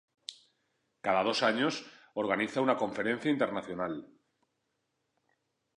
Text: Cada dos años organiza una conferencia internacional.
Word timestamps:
Cada 1.03 1.21
dos 1.21 1.43
años 1.43 1.85
organiza 2.15 2.59
una 2.59 2.75
conferencia 2.75 3.29
internacional. 3.29 4.07